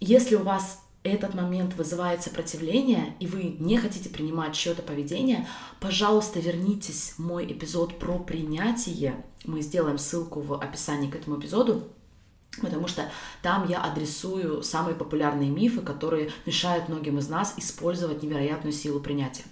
Если 0.00 0.34
у 0.36 0.42
вас 0.42 0.82
этот 1.02 1.34
момент 1.34 1.74
вызывает 1.74 2.22
сопротивление, 2.22 3.14
и 3.20 3.26
вы 3.26 3.56
не 3.58 3.78
хотите 3.78 4.08
принимать 4.08 4.54
чье-то 4.54 4.82
поведение, 4.82 5.46
пожалуйста, 5.80 6.40
вернитесь 6.40 7.14
в 7.16 7.20
мой 7.20 7.50
эпизод 7.50 7.98
про 7.98 8.18
принятие. 8.18 9.24
Мы 9.44 9.62
сделаем 9.62 9.98
ссылку 9.98 10.40
в 10.40 10.54
описании 10.54 11.10
к 11.10 11.14
этому 11.14 11.38
эпизоду, 11.38 11.88
потому 12.60 12.88
что 12.88 13.10
там 13.42 13.68
я 13.68 13.82
адресую 13.82 14.62
самые 14.62 14.94
популярные 14.94 15.50
мифы, 15.50 15.80
которые 15.80 16.30
мешают 16.44 16.88
многим 16.88 17.18
из 17.18 17.28
нас 17.28 17.54
использовать 17.56 18.22
невероятную 18.22 18.72
силу 18.72 19.00
принятия. 19.00 19.44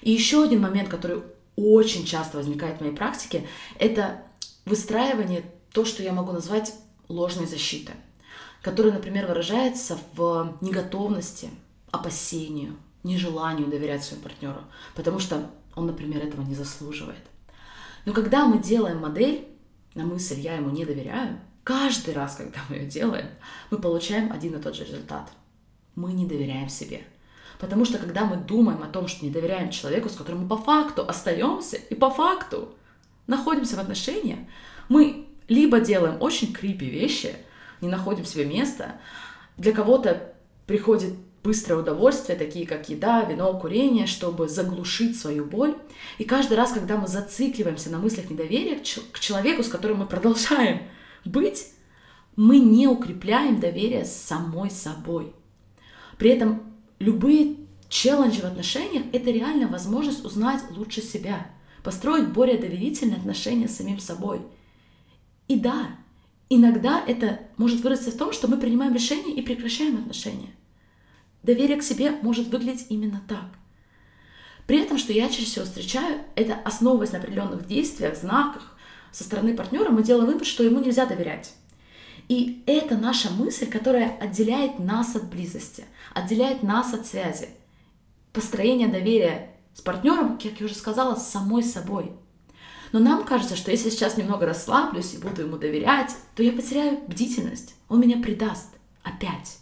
И 0.00 0.10
еще 0.10 0.42
один 0.42 0.60
момент, 0.60 0.88
который 0.88 1.22
очень 1.56 2.04
часто 2.04 2.36
возникает 2.38 2.78
в 2.78 2.80
моей 2.80 2.94
практике, 2.94 3.46
это 3.78 4.22
выстраивание 4.64 5.44
то, 5.72 5.84
что 5.84 6.02
я 6.02 6.12
могу 6.12 6.32
назвать 6.32 6.74
ложной 7.08 7.46
защитой 7.46 7.94
который, 8.62 8.92
например, 8.92 9.26
выражается 9.26 9.98
в 10.14 10.56
неготовности, 10.60 11.50
опасению, 11.90 12.76
нежеланию 13.02 13.68
доверять 13.68 14.04
своему 14.04 14.24
партнеру, 14.24 14.60
потому 14.94 15.18
что 15.18 15.50
он, 15.74 15.86
например, 15.86 16.24
этого 16.24 16.42
не 16.42 16.54
заслуживает. 16.54 17.22
Но 18.04 18.12
когда 18.12 18.46
мы 18.46 18.60
делаем 18.60 18.98
модель 18.98 19.48
на 19.94 20.04
мысль 20.04 20.40
«я 20.40 20.54
ему 20.54 20.70
не 20.70 20.84
доверяю», 20.84 21.40
каждый 21.68 22.14
раз, 22.14 22.36
когда 22.36 22.60
мы 22.68 22.76
ее 22.76 22.86
делаем, 22.86 23.26
мы 23.70 23.78
получаем 23.78 24.32
один 24.32 24.54
и 24.54 24.62
тот 24.62 24.74
же 24.74 24.84
результат. 24.84 25.28
Мы 25.96 26.12
не 26.14 26.24
доверяем 26.24 26.70
себе. 26.70 27.02
Потому 27.58 27.84
что 27.84 27.98
когда 27.98 28.24
мы 28.24 28.36
думаем 28.36 28.82
о 28.82 28.86
том, 28.86 29.06
что 29.06 29.24
не 29.24 29.30
доверяем 29.30 29.70
человеку, 29.70 30.08
с 30.08 30.14
которым 30.14 30.44
мы 30.44 30.48
по 30.48 30.56
факту 30.56 31.04
остаемся 31.06 31.76
и 31.76 31.94
по 31.94 32.08
факту 32.08 32.74
находимся 33.26 33.76
в 33.76 33.80
отношениях, 33.80 34.38
мы 34.88 35.26
либо 35.48 35.80
делаем 35.80 36.16
очень 36.20 36.52
крипи 36.52 36.86
вещи– 36.86 37.36
не 37.80 37.88
находим 37.88 38.24
себе 38.24 38.44
места. 38.44 39.00
Для 39.56 39.72
кого-то 39.72 40.32
приходит 40.66 41.14
быстрое 41.42 41.80
удовольствие, 41.80 42.36
такие 42.36 42.66
как 42.66 42.88
еда, 42.88 43.22
вино, 43.22 43.58
курение, 43.58 44.06
чтобы 44.06 44.48
заглушить 44.48 45.18
свою 45.18 45.44
боль. 45.44 45.76
И 46.18 46.24
каждый 46.24 46.56
раз, 46.56 46.72
когда 46.72 46.96
мы 46.96 47.06
зацикливаемся 47.06 47.90
на 47.90 47.98
мыслях 47.98 48.30
недоверия 48.30 48.80
к 49.12 49.20
человеку, 49.20 49.62
с 49.62 49.68
которым 49.68 49.98
мы 49.98 50.06
продолжаем 50.06 50.82
быть, 51.24 51.72
мы 52.36 52.58
не 52.58 52.86
укрепляем 52.86 53.60
доверие 53.60 54.04
с 54.04 54.12
самой 54.12 54.70
собой. 54.70 55.32
При 56.18 56.30
этом 56.30 56.62
любые 56.98 57.56
челленджи 57.88 58.40
в 58.40 58.44
отношениях— 58.44 59.04
это 59.12 59.30
реально 59.30 59.68
возможность 59.68 60.24
узнать 60.24 60.62
лучше 60.70 61.02
себя, 61.02 61.50
построить 61.82 62.28
более 62.28 62.58
доверительные 62.58 63.16
отношения 63.16 63.68
с 63.68 63.76
самим 63.76 63.98
собой. 63.98 64.40
И 65.48 65.58
да, 65.58 65.88
Иногда 66.50 67.02
это 67.06 67.40
может 67.58 67.82
вырасти 67.82 68.08
в 68.10 68.16
том, 68.16 68.32
что 68.32 68.48
мы 68.48 68.56
принимаем 68.56 68.94
решение 68.94 69.34
и 69.34 69.42
прекращаем 69.42 69.98
отношения. 69.98 70.50
Доверие 71.42 71.76
к 71.76 71.82
себе 71.82 72.12
может 72.22 72.48
выглядеть 72.48 72.86
именно 72.88 73.22
так. 73.28 73.44
При 74.66 74.78
этом, 74.80 74.98
что 74.98 75.12
я 75.12 75.28
чаще 75.28 75.44
всего 75.44 75.64
встречаю, 75.64 76.22
это 76.36 76.54
основываясь 76.54 77.12
на 77.12 77.18
определенных 77.18 77.66
действиях, 77.66 78.16
знаках 78.16 78.77
со 79.12 79.24
стороны 79.24 79.54
партнера, 79.54 79.90
мы 79.90 80.02
делаем 80.02 80.26
вывод, 80.26 80.46
что 80.46 80.62
ему 80.62 80.80
нельзя 80.80 81.06
доверять. 81.06 81.52
И 82.28 82.62
это 82.66 82.96
наша 82.96 83.30
мысль, 83.30 83.66
которая 83.66 84.16
отделяет 84.18 84.78
нас 84.78 85.16
от 85.16 85.30
близости, 85.30 85.84
отделяет 86.14 86.62
нас 86.62 86.92
от 86.92 87.06
связи. 87.06 87.48
Построение 88.32 88.88
доверия 88.88 89.50
с 89.74 89.80
партнером, 89.80 90.38
как 90.38 90.60
я 90.60 90.66
уже 90.66 90.74
сказала, 90.74 91.14
с 91.14 91.28
самой 91.28 91.62
собой– 91.62 92.12
но 92.92 93.00
нам 93.00 93.24
кажется, 93.24 93.56
что 93.56 93.70
если 93.70 93.90
сейчас 93.90 94.16
немного 94.16 94.46
расслаблюсь 94.46 95.14
и 95.14 95.18
буду 95.18 95.42
ему 95.42 95.56
доверять, 95.56 96.14
то 96.34 96.42
я 96.42 96.52
потеряю 96.52 96.98
бдительность. 97.06 97.74
Он 97.88 98.00
меня 98.00 98.22
предаст. 98.22 98.68
Опять. 99.02 99.58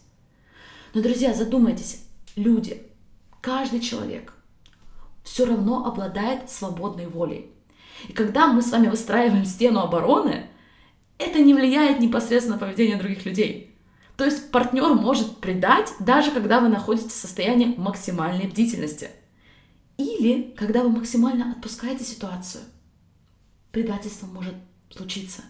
Но, 0.95 1.03
друзья, 1.03 1.35
задумайтесь. 1.35 2.03
Люди, 2.37 2.83
каждый 3.41 3.81
человек 3.81 4.33
все 5.25 5.45
равно 5.45 5.87
обладает 5.87 6.51
свободной 6.51 7.07
волей. 7.07 7.51
И 8.09 8.13
когда 8.13 8.47
мы 8.47 8.63
с 8.63 8.71
вами 8.71 8.89
выстраиваем 8.89 9.45
стену 9.45 9.81
обороны, 9.81 10.47
это 11.19 11.41
не 11.41 11.55
влияет 11.55 12.01
непосредственно 12.01 12.57
на 12.57 12.67
поведение 12.67 12.97
других 12.97 13.25
людей. 13.25 13.75
То 14.17 14.25
есть 14.25 14.51
партнер 14.51 14.95
может 14.95 15.39
предать, 15.39 15.93
даже 16.01 16.31
когда 16.31 16.61
вы 16.61 16.69
находитесь 16.69 17.13
в 17.13 17.21
состоянии 17.21 17.75
максимальной 17.77 18.47
бдительности. 18.47 19.11
Или 19.99 20.55
когда 20.57 20.83
вы 20.83 20.91
максимально 20.91 21.53
отпускаете 21.53 22.05
ситуацию 22.05 22.63
предательство 23.77 24.27
может 24.27 24.55
случиться. 24.89 25.43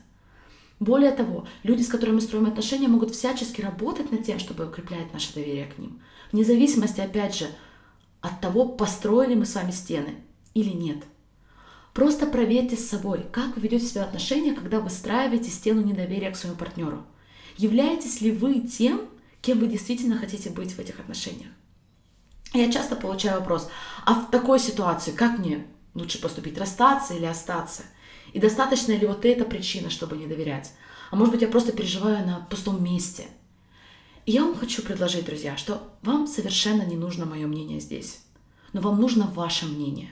Более 0.81 1.13
того, 1.13 1.47
люди, 1.63 1.83
с 1.83 1.87
которыми 1.87 2.17
мы 2.17 2.21
строим 2.21 2.47
отношения, 2.47 2.89
могут 2.89 3.13
всячески 3.15 3.61
работать 3.61 4.11
над 4.11 4.25
тем, 4.25 4.41
чтобы 4.41 4.67
укреплять 4.67 5.13
наше 5.13 5.33
доверие 5.33 5.67
к 5.67 5.79
ним. 5.79 6.03
Вне 6.33 6.45
зависимости, 6.45 7.01
опять 7.01 7.37
же, 7.37 7.47
от 8.21 8.41
того, 8.41 8.67
построили 8.67 9.37
мы 9.37 9.47
с 9.47 9.55
вами 9.55 9.71
стены 9.71 10.17
или 10.55 10.71
нет. 10.71 11.05
Просто 11.97 12.27
проверьте 12.27 12.77
с 12.77 12.91
собой, 12.91 13.25
как 13.33 13.57
вы 13.57 13.63
ведете 13.63 13.87
себя 13.87 14.05
в 14.05 14.09
отношениях, 14.09 14.57
когда 14.57 14.81
выстраиваете 14.81 15.49
стену 15.49 15.81
недоверия 15.81 16.31
к 16.31 16.37
своему 16.37 16.59
партнеру. 16.59 17.07
Являетесь 17.57 18.21
ли 18.21 18.33
вы 18.33 18.61
тем, 18.61 19.09
кем 19.41 19.61
вы 19.61 19.67
действительно 19.67 20.19
хотите 20.19 20.51
быть 20.51 20.73
в 20.73 20.79
этих 20.79 21.01
отношениях? 21.01 21.49
Я 22.53 22.71
часто 22.71 22.97
получаю 22.97 23.41
вопрос, 23.41 23.71
а 24.05 24.13
в 24.13 24.31
такой 24.31 24.61
ситуации 24.61 25.13
как 25.13 25.39
мне 25.39 25.67
лучше 25.95 26.21
поступить, 26.21 26.59
расстаться 26.59 27.15
или 27.15 27.25
остаться? 27.25 27.85
И 28.35 28.41
достаточно 28.41 28.93
ли 28.93 29.07
вот 29.07 29.25
эта 29.25 29.47
причина, 29.47 29.89
чтобы 29.89 30.19
не 30.19 30.27
доверять? 30.27 30.73
А 31.11 31.17
может 31.17 31.33
быть, 31.33 31.41
я 31.41 31.49
просто 31.49 31.73
переживаю 31.73 32.27
на 32.27 32.47
пустом 32.51 32.85
месте. 32.85 33.25
И 34.27 34.33
я 34.33 34.45
вам 34.45 34.55
хочу 34.55 34.83
предложить, 34.83 35.25
друзья, 35.25 35.57
что 35.57 35.81
вам 36.03 36.27
совершенно 36.27 36.83
не 36.83 36.97
нужно 36.97 37.25
мое 37.25 37.47
мнение 37.47 37.81
здесь. 37.81 38.21
Но 38.75 38.83
вам 38.83 39.01
нужно 39.01 39.27
ваше 39.29 39.65
мнение. 39.65 40.11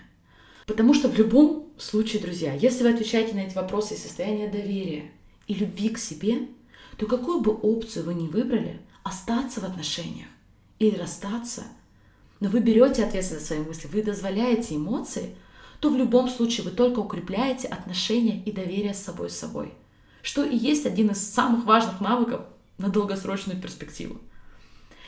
Потому 0.67 0.95
что 0.95 1.11
в 1.11 1.19
любом 1.19 1.64
случае, 1.79 2.23
друзья, 2.23 2.55
если 2.55 2.83
вы 2.83 2.91
отвечаете 2.91 3.35
на 3.35 3.41
эти 3.41 3.55
вопросы 3.55 3.95
из 3.95 4.03
состояния 4.03 4.49
доверия 4.49 5.11
и 5.47 5.55
любви 5.55 5.91
к 5.91 5.99
себе, 5.99 6.49
то 6.97 7.07
какую 7.07 7.41
бы 7.41 7.53
опцию 7.53 8.05
вы 8.05 8.15
ни 8.15 8.29
выбрали, 8.29 8.81
остаться 9.03 9.61
в 9.61 9.65
отношениях 9.65 10.29
или 10.79 10.97
расстаться, 10.97 11.65
но 12.41 12.49
вы 12.49 12.61
берете 12.61 13.05
ответственность 13.05 13.49
за 13.49 13.55
свои 13.55 13.67
мысли, 13.67 13.89
вы 13.89 14.03
дозволяете 14.03 14.77
эмоции 14.77 15.35
то 15.85 15.91
в 15.91 15.97
любом 15.99 16.31
случае 16.31 16.65
вы 16.65 16.71
только 16.71 17.01
укрепляете 17.01 17.69
отношения 17.69 18.43
и 18.43 18.53
доверие 18.53 18.95
с 18.95 19.03
собой 19.03 19.29
с 19.29 19.37
собой, 19.37 19.75
что 20.23 20.43
и 20.43 20.57
есть 20.57 20.87
один 20.87 21.11
из 21.11 21.19
самых 21.19 21.67
важных 21.67 22.01
навыков 22.01 22.47
на 22.79 22.89
долгосрочную 22.89 23.61
перспективу. 23.61 24.19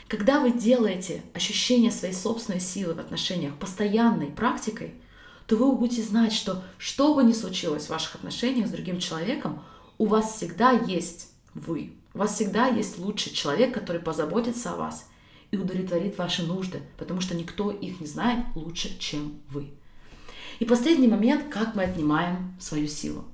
Когда 0.07 0.39
вы 0.39 0.51
делаете 0.53 1.23
ощущение 1.33 1.91
своей 1.91 2.13
собственной 2.13 2.61
силы 2.61 2.93
в 2.93 2.99
отношениях 2.99 3.55
постоянной 3.55 4.27
практикой, 4.27 4.93
то 5.47 5.57
вы 5.57 5.73
будете 5.73 6.03
знать, 6.03 6.33
что 6.33 6.63
что 6.79 7.15
бы 7.15 7.23
ни 7.23 7.33
случилось 7.33 7.87
в 7.87 7.91
ваших 7.91 8.17
отношениях 8.17 8.67
с 8.67 8.71
другим 8.71 8.99
человеком, 8.99 9.63
у 9.99 10.07
вас 10.07 10.35
всегда 10.35 10.73
есть 10.73 11.31
вы. 11.55 11.93
У 12.15 12.19
вас 12.19 12.35
всегда 12.35 12.67
есть 12.67 12.99
лучший 12.99 13.33
человек, 13.33 13.75
который 13.75 14.01
позаботится 14.01 14.73
о 14.73 14.77
вас 14.77 15.09
и 15.51 15.57
удовлетворит 15.57 16.19
ваши 16.19 16.43
нужды, 16.43 16.83
потому 16.99 17.21
что 17.21 17.37
никто 17.37 17.71
их 17.71 18.01
не 18.01 18.07
знает 18.07 18.45
лучше, 18.55 18.99
чем 18.99 19.35
вы. 19.51 19.71
И 20.59 20.65
последний 20.65 21.09
момент, 21.09 21.53
как 21.53 21.75
мы 21.75 21.85
отнимаем 21.85 22.57
свою 22.59 22.89
силу. 22.89 23.25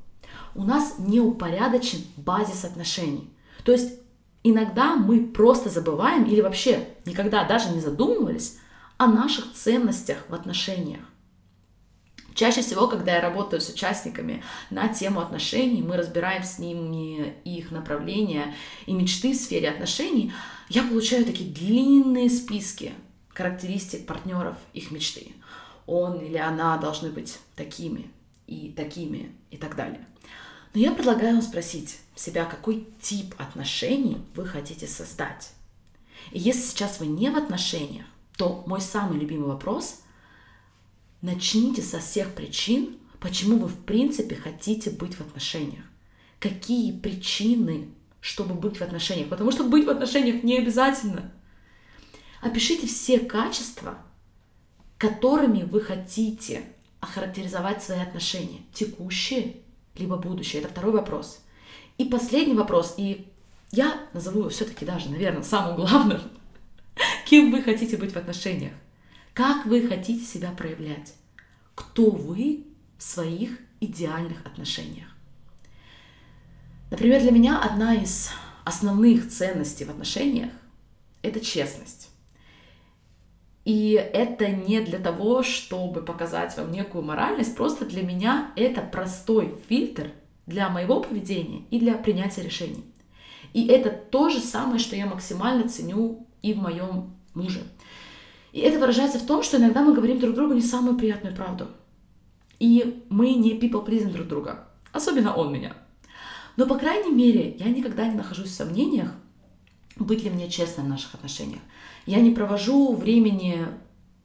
У 0.54 0.64
нас 0.64 0.97
не 0.99 1.21
упорядочен 1.21 2.00
базис 2.16 2.64
отношений. 2.64 3.31
То 3.64 3.73
есть 3.73 4.00
иногда 4.42 4.97
мы 4.97 5.26
просто 5.26 5.71
забываем 5.71 6.25
или 6.25 6.40
вообще 6.40 6.88
никогда 7.07 7.45
даже 7.45 7.71
не 7.71 7.81
задумывались 7.81 8.59
о 8.99 9.07
наших 9.07 9.52
ценностях 9.52 10.19
в 10.28 10.35
отношениях. 10.35 11.00
Чаще 12.35 12.62
всего, 12.62 12.89
когда 12.89 13.15
я 13.15 13.21
работаю 13.21 13.61
с 13.61 13.69
участниками 13.69 14.43
на 14.71 14.89
тему 14.89 15.21
отношений, 15.21 15.83
мы 15.83 15.97
разбираем 15.97 16.45
с 16.45 16.59
ними 16.59 17.35
их 17.45 17.71
направления 17.71 18.55
и 18.87 18.93
мечты 18.93 19.33
в 19.33 19.37
сфере 19.37 19.69
отношений, 19.69 20.33
я 20.69 20.83
получаю 20.83 21.25
такие 21.25 21.51
длинные 21.51 22.31
списки 22.31 22.93
характеристик 23.35 24.07
партнеров 24.07 24.57
их 24.73 24.91
мечты 24.91 25.33
он 25.87 26.21
или 26.21 26.37
она 26.37 26.77
должны 26.79 27.11
быть 27.11 27.39
такими 27.57 28.11
и 28.47 28.73
такими 28.77 29.33
и 29.51 29.57
так 29.57 29.77
далее. 29.77 30.07
Но 30.75 30.81
я 30.81 30.93
предлагаю 30.93 31.35
вам 31.35 31.43
спросить 31.43 31.99
себя, 32.15 32.45
какой 32.45 32.89
тип 33.01 33.35
отношений 33.39 34.19
вы 34.35 34.47
хотите 34.47 34.87
создать. 34.87 35.51
И 36.31 36.39
если 36.39 36.62
сейчас 36.62 37.01
вы 37.01 37.07
не 37.07 37.31
в 37.31 37.37
отношениях, 37.37 38.07
то 38.37 38.65
мой 38.67 38.81
самый 38.81 39.19
любимый 39.19 39.49
вопрос– 39.49 40.01
начните 41.23 41.81
со 41.81 42.00
всех 42.00 42.35
причин, 42.35 42.99
почему 43.21 43.57
вы 43.57 43.69
в 43.69 43.79
принципе 43.85 44.35
хотите 44.35 44.91
быть 44.91 45.14
в 45.14 45.21
отношениях. 45.21 45.85
Какие 46.38 46.93
причины, 46.93 47.88
чтобы 48.21 48.55
быть 48.55 48.79
в 48.79 48.83
отношениях? 48.83 49.29
Потому 49.29 49.52
что 49.52 49.64
быть 49.64 49.87
в 49.87 49.91
отношениях 49.91 50.43
не 50.43 50.59
обязательно. 50.59 51.33
Опишите 52.41 52.88
все 52.88 53.21
качества, 53.21 53.99
которыми 54.99 55.62
вы 55.62 55.81
хотите 55.81 56.64
охарактеризовать 56.99 57.83
свои 57.83 58.00
отношения, 58.00 58.61
текущие 58.73 59.57
либо 59.97 60.17
будущее. 60.17 60.62
Это 60.62 60.71
второй 60.71 60.93
вопрос. 60.93 61.41
И 61.99 62.05
последний 62.05 62.55
вопрос, 62.55 62.95
и 62.97 63.29
я 63.71 64.09
назову 64.12 64.41
его 64.41 64.49
все-таки 64.49 64.85
даже, 64.85 65.09
наверное, 65.11 65.43
самым 65.43 65.76
главным. 65.76 66.21
Кем 67.26 67.52
вы 67.52 67.62
хотите 67.62 67.97
быть 67.97 68.12
в 68.12 68.17
отношениях? 68.17 68.73
Как 69.35 69.65
вы 69.65 69.89
хотите 69.89 70.25
себя 70.25 70.51
проявлять? 70.51 71.15
Кто 71.75 72.11
вы 72.11 72.67
в 72.99 73.03
своих 73.03 73.59
идеальных 73.81 74.45
отношениях? 74.45 75.09
Например, 76.91 77.23
для 77.23 77.31
меня 77.31 77.59
одна 77.59 77.95
из 77.95 78.31
основных 78.65 79.31
ценностей 79.31 79.87
в 79.87 79.91
отношениях– 79.91 80.51
это 81.23 81.41
честность. 81.41 82.11
И 83.65 83.93
это 83.93 84.49
не 84.49 84.81
для 84.83 84.99
того, 84.99 85.43
чтобы 85.43 86.03
показать 86.03 86.55
вам 86.59 86.71
некую 86.71 87.03
моральность, 87.03 87.57
просто 87.57 87.87
для 87.87 88.03
меня 88.03 88.53
это 88.55 88.83
простой 88.83 89.57
фильтр 89.67 90.11
для 90.45 90.69
моего 90.69 91.01
поведения 91.01 91.62
и 91.71 91.79
для 91.79 91.95
принятия 91.95 92.43
решений. 92.43 92.85
И 93.55 93.67
это 93.69 93.91
то 93.91 94.29
же 94.29 94.41
самое, 94.41 94.79
что 94.79 94.95
я 94.95 95.07
максимально 95.07 95.69
ценю 95.71 96.27
и 96.43 96.53
в 96.53 96.59
моем 96.59 97.15
муже. 97.33 97.62
И 98.52 98.61
это 98.61 98.78
выражается 98.78 99.18
в 99.18 99.26
том, 99.26 99.42
что 99.42 99.56
иногда 99.56 99.82
мы 99.82 99.94
говорим 99.94 100.21
друг 100.21 100.35
другу 100.35 100.52
не 100.52 100.62
самую 100.62 100.97
приятную 100.97 101.35
правду. 101.35 101.68
И 102.59 103.02
мы 103.09 103.35
не 103.35 103.59
people 103.59 103.85
pleasing 103.85 104.12
друг 104.12 104.28
друга. 104.28 104.68
Особенно 104.92 105.35
он 105.35 105.52
меня. 105.52 105.75
Но, 106.56 106.66
по 106.66 106.76
крайней 106.76 107.11
мере, 107.11 107.56
я 107.59 107.66
никогда 107.71 108.06
не 108.06 108.14
нахожусь 108.14 108.50
в 108.50 108.54
сомнениях, 108.54 109.11
быть 109.97 110.23
ли 110.23 110.30
мне 110.30 110.50
честным 110.50 110.87
в 110.87 110.90
наших 110.90 111.14
отношениях. 111.14 111.61
Я 112.04 112.21
не 112.21 112.30
провожу 112.30 112.94
времени 112.94 113.66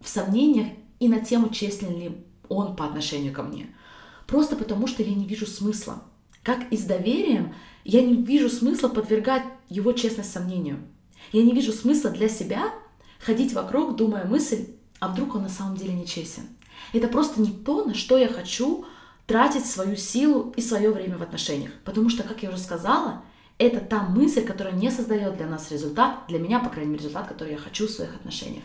в 0.02 0.10
сомнениях 0.10 0.68
и 1.00 1.08
на 1.08 1.20
тему, 1.20 1.50
честен 1.50 1.98
ли 1.98 2.12
он 2.50 2.76
по 2.76 2.86
отношению 2.86 3.34
ко 3.34 3.44
мне. 3.44 3.68
Просто 4.26 4.58
потому, 4.58 4.88
что 4.88 5.04
я 5.04 5.16
не 5.16 5.26
вижу 5.26 5.46
смысла. 5.46 6.04
Как 6.44 6.70
и 6.72 6.78
с 6.78 6.84
доверием, 6.84 7.54
я 7.86 8.02
не 8.02 8.16
вижу 8.16 8.50
смысла 8.50 8.90
подвергать 8.90 9.44
его 9.70 9.94
честность 9.94 10.32
сомнению. 10.32 10.80
Я 11.32 11.44
не 11.44 11.54
вижу 11.54 11.72
смысла 11.72 12.10
для 12.10 12.28
себя 12.28 12.74
ходить 13.20 13.54
вокруг, 13.54 13.96
думая 13.96 14.26
мысль, 14.26 14.68
а 15.00 15.08
вдруг 15.10 15.36
он 15.36 15.44
на 15.44 15.50
самом 15.50 15.78
деле 15.78 15.94
не 15.94 16.06
честен. 16.06 16.44
Это 16.94 17.08
просто 17.08 17.42
не 17.42 17.52
то, 17.52 17.86
на 17.86 17.94
что 17.94 18.18
я 18.18 18.28
хочу 18.28 18.86
тратить 19.26 19.66
свою 19.66 19.96
силу 19.96 20.54
и 20.56 20.62
свое 20.62 20.92
время 20.92 21.18
в 21.18 21.22
отношениях. 21.22 21.72
Потому 21.84 22.10
что, 22.10 22.24
как 22.24 22.44
я 22.44 22.50
уже 22.50 22.60
сказала, 22.60 23.24
это 23.58 23.80
та 23.80 24.04
мысль, 24.04 24.46
которая 24.46 24.74
не 24.74 24.90
создает 24.92 25.38
для 25.38 25.48
нас 25.48 25.72
результат, 25.72 26.26
для 26.28 26.40
меня, 26.40 26.60
по 26.60 26.70
крайней 26.70 26.92
мере, 26.92 27.04
результат, 27.04 27.28
который 27.28 27.54
я 27.54 27.60
хочу 27.60 27.88
в 27.88 27.92
своих 27.92 28.16
отношениях. 28.16 28.64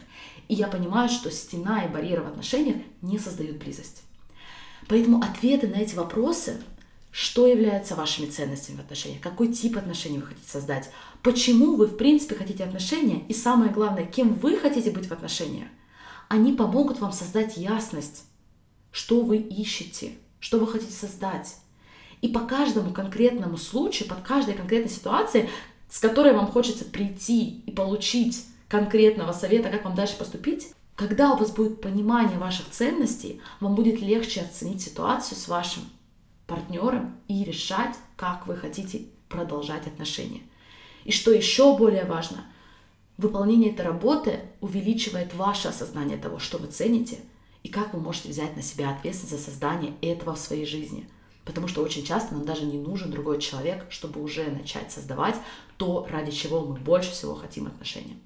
И 0.48 0.54
я 0.54 0.68
понимаю, 0.68 1.08
что 1.08 1.30
стена 1.30 1.84
и 1.84 1.88
барьеры 1.88 2.22
в 2.22 2.28
отношениях 2.28 2.76
не 3.00 3.18
создают 3.18 3.56
близость. 3.56 4.02
Поэтому 4.88 5.22
ответы 5.22 5.66
на 5.68 5.76
эти 5.76 5.94
вопросы 5.94 6.60
что 7.12 7.46
является 7.46 7.94
вашими 7.94 8.26
ценностями 8.26 8.78
в 8.78 8.80
отношениях, 8.80 9.20
какой 9.20 9.52
тип 9.52 9.76
отношений 9.76 10.18
вы 10.18 10.26
хотите 10.26 10.50
создать, 10.50 10.90
почему 11.22 11.76
вы 11.76 11.86
в 11.86 11.96
принципе 11.96 12.34
хотите 12.34 12.64
отношения 12.64 13.24
и 13.28 13.34
самое 13.34 13.70
главное, 13.70 14.04
кем 14.04 14.34
вы 14.34 14.56
хотите 14.56 14.90
быть 14.90 15.06
в 15.06 15.12
отношениях. 15.12 15.68
Они 16.28 16.52
помогут 16.52 17.00
вам 17.00 17.12
создать 17.12 17.56
ясность, 17.56 18.24
что 18.90 19.20
вы 19.20 19.36
ищете, 19.36 20.12
что 20.40 20.58
вы 20.58 20.66
хотите 20.66 20.92
создать. 20.92 21.56
И 22.20 22.28
по 22.28 22.40
каждому 22.40 22.92
конкретному 22.92 23.56
случаю, 23.56 24.08
под 24.08 24.20
каждой 24.20 24.54
конкретной 24.54 24.90
ситуации, 24.90 25.50
с 25.88 25.98
которой 25.98 26.32
вам 26.32 26.46
хочется 26.46 26.84
прийти 26.84 27.60
и 27.66 27.70
получить 27.70 28.46
конкретного 28.68 29.32
совета, 29.32 29.68
как 29.68 29.84
вам 29.84 29.94
дальше 29.94 30.16
поступить, 30.16 30.72
когда 30.94 31.32
у 31.32 31.36
вас 31.36 31.50
будет 31.50 31.80
понимание 31.80 32.38
ваших 32.38 32.70
ценностей, 32.70 33.40
вам 33.60 33.74
будет 33.74 34.00
легче 34.00 34.40
оценить 34.40 34.82
ситуацию 34.82 35.36
с 35.36 35.48
вашим 35.48 35.82
партнером 36.46 37.16
и 37.28 37.44
решать, 37.44 37.94
как 38.16 38.46
вы 38.46 38.56
хотите 38.56 39.06
продолжать 39.28 39.86
отношения. 39.86 40.42
И 41.04 41.12
что 41.12 41.30
еще 41.32 41.76
более 41.76 42.04
важно, 42.04 42.44
выполнение 43.16 43.72
этой 43.72 43.86
работы 43.86 44.40
увеличивает 44.60 45.34
ваше 45.34 45.68
осознание 45.68 46.18
того, 46.18 46.38
что 46.38 46.58
вы 46.58 46.68
цените 46.68 47.18
и 47.62 47.68
как 47.68 47.94
вы 47.94 48.00
можете 48.00 48.28
взять 48.28 48.56
на 48.56 48.62
себя 48.62 48.90
ответственность 48.90 49.36
за 49.36 49.50
создание 49.50 49.94
этого 50.00 50.34
в 50.34 50.38
своей 50.38 50.66
жизни. 50.66 51.08
Потому 51.44 51.66
что 51.66 51.82
очень 51.82 52.04
часто 52.04 52.34
нам 52.34 52.44
даже 52.44 52.64
не 52.64 52.78
нужен 52.78 53.10
другой 53.10 53.40
человек, 53.40 53.86
чтобы 53.90 54.22
уже 54.22 54.44
начать 54.46 54.92
создавать 54.92 55.36
то, 55.76 56.06
ради 56.10 56.30
чего 56.30 56.60
мы 56.60 56.76
больше 56.76 57.10
всего 57.10 57.34
хотим 57.34 57.66
отношения. 57.66 58.16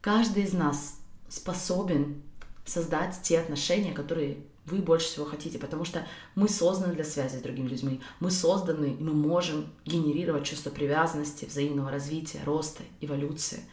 Каждый 0.00 0.44
из 0.44 0.52
нас 0.52 1.00
способен 1.28 2.22
создать 2.64 3.20
те 3.22 3.40
отношения, 3.40 3.92
которые 3.92 4.38
вы 4.64 4.78
больше 4.78 5.06
всего 5.06 5.24
хотите, 5.24 5.58
потому 5.58 5.84
что 5.84 6.06
мы 6.34 6.48
созданы 6.48 6.94
для 6.94 7.04
связи 7.04 7.36
с 7.36 7.42
другими 7.42 7.68
людьми, 7.68 8.00
мы 8.20 8.30
созданы, 8.30 8.96
и 8.98 9.02
мы 9.02 9.12
можем 9.12 9.72
генерировать 9.84 10.44
чувство 10.44 10.70
привязанности, 10.70 11.46
взаимного 11.46 11.90
развития, 11.90 12.40
роста, 12.44 12.82
эволюции. 13.00 13.64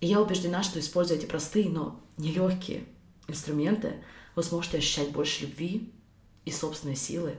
И 0.00 0.06
я 0.06 0.20
убеждена, 0.20 0.62
что 0.62 0.78
используя 0.78 1.18
эти 1.18 1.26
простые, 1.26 1.68
но 1.68 2.00
нелегкие 2.18 2.84
инструменты, 3.28 3.94
вы 4.36 4.42
сможете 4.42 4.78
ощущать 4.78 5.10
больше 5.10 5.46
любви 5.46 5.92
и 6.44 6.52
собственной 6.52 6.96
силы, 6.96 7.34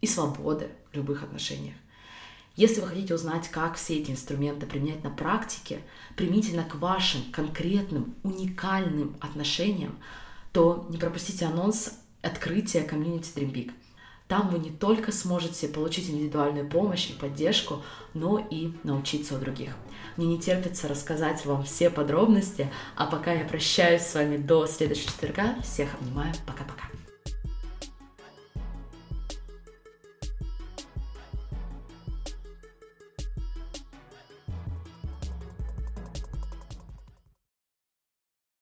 и 0.00 0.06
свободы 0.06 0.68
в 0.92 0.96
любых 0.96 1.22
отношениях. 1.22 1.74
Если 2.54 2.82
вы 2.82 2.88
хотите 2.88 3.14
узнать, 3.14 3.48
как 3.48 3.76
все 3.76 3.98
эти 3.98 4.10
инструменты 4.10 4.66
применять 4.66 5.02
на 5.02 5.10
практике, 5.10 5.80
применительно 6.16 6.64
к 6.64 6.74
вашим 6.74 7.22
конкретным, 7.32 8.14
уникальным 8.22 9.16
отношениям, 9.20 9.98
то 10.52 10.86
не 10.90 10.98
пропустите 10.98 11.46
анонс 11.46 11.98
открытия 12.22 12.82
комьюнити 12.82 13.32
Dream 13.36 13.52
Big. 13.52 13.72
Там 14.28 14.48
вы 14.48 14.58
не 14.58 14.70
только 14.70 15.12
сможете 15.12 15.68
получить 15.68 16.08
индивидуальную 16.08 16.66
помощь 16.66 17.10
и 17.10 17.12
поддержку, 17.12 17.82
но 18.14 18.38
и 18.38 18.72
научиться 18.82 19.36
у 19.36 19.38
других. 19.38 19.76
Мне 20.16 20.26
не 20.26 20.38
терпится 20.38 20.88
рассказать 20.88 21.44
вам 21.44 21.64
все 21.64 21.90
подробности, 21.90 22.70
а 22.96 23.06
пока 23.06 23.32
я 23.32 23.44
прощаюсь 23.44 24.02
с 24.02 24.14
вами 24.14 24.38
до 24.38 24.66
следующего 24.66 25.10
четверга. 25.10 25.56
Всех 25.62 25.94
обнимаю. 26.00 26.32
Пока-пока. 26.46 27.01